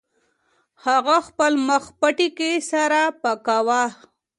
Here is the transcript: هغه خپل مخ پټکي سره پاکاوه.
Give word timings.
هغه 0.85 1.17
خپل 1.27 1.51
مخ 1.67 1.83
پټکي 1.99 2.53
سره 2.71 2.99
پاکاوه. 3.21 3.83